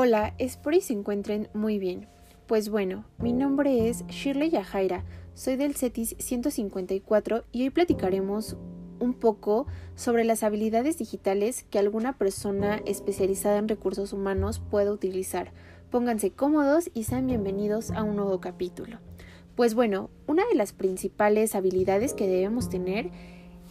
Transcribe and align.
Hola, 0.00 0.32
espero 0.38 0.76
y 0.76 0.80
se 0.80 0.92
encuentren 0.92 1.48
muy 1.54 1.80
bien. 1.80 2.06
Pues 2.46 2.68
bueno, 2.68 3.04
mi 3.18 3.32
nombre 3.32 3.88
es 3.88 4.06
Shirley 4.06 4.48
Yajaira, 4.48 5.04
soy 5.34 5.56
del 5.56 5.74
CETIS 5.74 6.14
154 6.20 7.44
y 7.50 7.62
hoy 7.62 7.70
platicaremos 7.70 8.56
un 9.00 9.12
poco 9.12 9.66
sobre 9.96 10.22
las 10.22 10.44
habilidades 10.44 10.98
digitales 10.98 11.64
que 11.68 11.80
alguna 11.80 12.16
persona 12.16 12.80
especializada 12.86 13.58
en 13.58 13.66
recursos 13.66 14.12
humanos 14.12 14.62
puede 14.70 14.92
utilizar. 14.92 15.50
Pónganse 15.90 16.30
cómodos 16.30 16.92
y 16.94 17.02
sean 17.02 17.26
bienvenidos 17.26 17.90
a 17.90 18.04
un 18.04 18.14
nuevo 18.14 18.40
capítulo. 18.40 18.98
Pues 19.56 19.74
bueno, 19.74 20.10
una 20.28 20.46
de 20.46 20.54
las 20.54 20.72
principales 20.72 21.56
habilidades 21.56 22.14
que 22.14 22.28
debemos 22.28 22.68
tener 22.68 23.10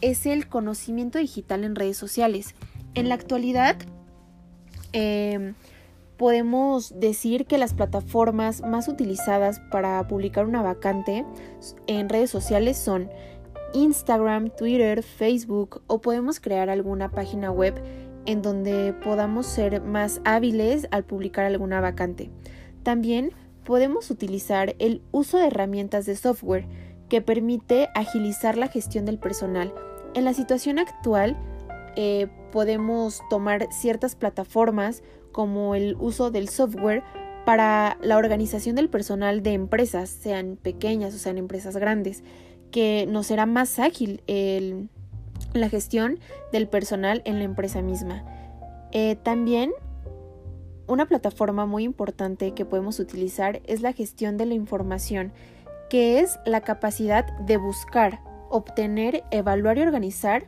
es 0.00 0.24
el 0.24 0.48
conocimiento 0.48 1.18
digital 1.18 1.64
en 1.64 1.74
redes 1.74 1.98
sociales. 1.98 2.54
En 2.94 3.10
la 3.10 3.14
actualidad, 3.14 3.76
eh, 4.94 5.52
podemos 6.16 6.98
decir 6.98 7.46
que 7.46 7.58
las 7.58 7.74
plataformas 7.74 8.62
más 8.62 8.88
utilizadas 8.88 9.60
para 9.70 10.06
publicar 10.06 10.46
una 10.46 10.62
vacante 10.62 11.24
en 11.86 12.08
redes 12.08 12.30
sociales 12.30 12.76
son 12.76 13.10
Instagram, 13.72 14.50
Twitter, 14.50 15.02
Facebook 15.02 15.82
o 15.88 16.00
podemos 16.00 16.40
crear 16.40 16.70
alguna 16.70 17.10
página 17.10 17.50
web 17.50 17.74
en 18.26 18.40
donde 18.40 18.94
podamos 19.02 19.46
ser 19.46 19.82
más 19.82 20.20
hábiles 20.24 20.86
al 20.90 21.04
publicar 21.04 21.44
alguna 21.44 21.80
vacante. 21.80 22.30
También 22.82 23.32
podemos 23.64 24.10
utilizar 24.10 24.76
el 24.78 25.02
uso 25.10 25.38
de 25.38 25.48
herramientas 25.48 26.06
de 26.06 26.16
software 26.16 26.66
que 27.08 27.20
permite 27.20 27.88
agilizar 27.94 28.56
la 28.56 28.68
gestión 28.68 29.04
del 29.04 29.18
personal. 29.18 29.74
En 30.14 30.24
la 30.24 30.34
situación 30.34 30.78
actual 30.78 31.36
eh, 31.96 32.28
podemos 32.52 33.22
tomar 33.30 33.68
ciertas 33.72 34.14
plataformas 34.16 35.02
como 35.32 35.74
el 35.74 35.96
uso 35.98 36.30
del 36.30 36.48
software 36.48 37.02
para 37.44 37.98
la 38.00 38.16
organización 38.16 38.76
del 38.76 38.88
personal 38.88 39.42
de 39.42 39.52
empresas, 39.52 40.08
sean 40.08 40.56
pequeñas 40.56 41.14
o 41.14 41.18
sean 41.18 41.38
empresas 41.38 41.76
grandes, 41.76 42.22
que 42.70 43.06
nos 43.08 43.26
será 43.26 43.46
más 43.46 43.78
ágil 43.78 44.22
la 45.52 45.68
gestión 45.68 46.18
del 46.52 46.68
personal 46.68 47.22
en 47.24 47.38
la 47.38 47.44
empresa 47.44 47.82
misma. 47.82 48.24
Eh, 48.92 49.16
también 49.16 49.72
una 50.86 51.06
plataforma 51.06 51.66
muy 51.66 51.84
importante 51.84 52.52
que 52.52 52.64
podemos 52.64 52.98
utilizar 53.00 53.60
es 53.64 53.80
la 53.80 53.92
gestión 53.92 54.36
de 54.36 54.46
la 54.46 54.54
información, 54.54 55.32
que 55.88 56.20
es 56.20 56.38
la 56.44 56.60
capacidad 56.60 57.26
de 57.38 57.56
buscar, 57.56 58.20
obtener, 58.50 59.24
evaluar 59.30 59.78
y 59.78 59.82
organizar 59.82 60.46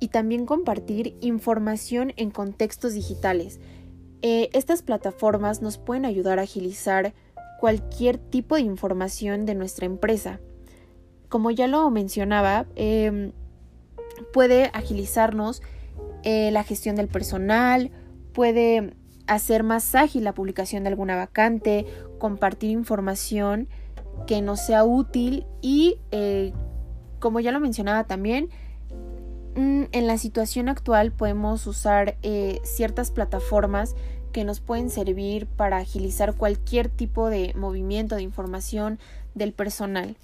y 0.00 0.08
también 0.08 0.46
compartir 0.46 1.16
información 1.20 2.12
en 2.16 2.30
contextos 2.30 2.94
digitales, 2.94 3.60
eh, 4.22 4.50
estas 4.52 4.82
plataformas 4.82 5.62
nos 5.62 5.78
pueden 5.78 6.04
ayudar 6.04 6.38
a 6.38 6.42
agilizar 6.42 7.14
cualquier 7.60 8.18
tipo 8.18 8.54
de 8.56 8.62
información 8.62 9.46
de 9.46 9.54
nuestra 9.54 9.86
empresa. 9.86 10.40
Como 11.28 11.50
ya 11.50 11.66
lo 11.66 11.90
mencionaba, 11.90 12.66
em, 12.76 13.32
puede 14.32 14.70
agilizarnos 14.72 15.62
eh, 16.24 16.50
la 16.50 16.64
gestión 16.64 16.96
del 16.96 17.08
personal, 17.08 17.90
puede 18.32 18.94
hacer 19.26 19.62
más 19.62 19.94
ágil 19.94 20.24
la 20.24 20.34
publicación 20.34 20.82
de 20.82 20.88
alguna 20.88 21.16
vacante, 21.16 21.86
compartir 22.18 22.70
información 22.70 23.68
que 24.26 24.42
nos 24.42 24.60
sea 24.60 24.84
útil 24.84 25.46
y, 25.60 25.98
eh, 26.10 26.52
como 27.20 27.40
ya 27.40 27.52
lo 27.52 27.60
mencionaba 27.60 28.04
también, 28.04 28.48
En 29.90 30.06
la 30.06 30.18
situación 30.18 30.68
actual 30.68 31.12
podemos 31.12 31.66
usar 31.66 32.16
eh, 32.22 32.60
ciertas 32.62 33.10
plataformas 33.10 33.94
que 34.32 34.44
nos 34.44 34.60
pueden 34.60 34.90
servir 34.90 35.46
para 35.46 35.78
agilizar 35.78 36.34
cualquier 36.34 36.90
tipo 36.90 37.30
de 37.30 37.54
movimiento 37.54 38.14
de 38.14 38.22
información 38.22 38.98
del 39.34 39.52
personal. 39.52 40.16